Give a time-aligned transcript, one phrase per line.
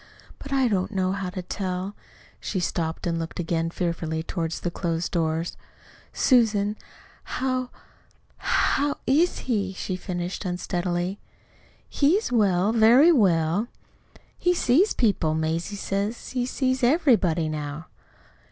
[0.39, 1.95] But I don't know how to tell"
[2.41, 5.55] She stopped, and looked again fearfully toward the closed doors.
[6.11, 6.75] "Susan,
[7.23, 7.69] how
[8.37, 11.19] how IS he?" she finished unsteadily.
[11.87, 13.67] "He's well very well."
[14.39, 17.85] "He sees people Mazie says he sees everybody now."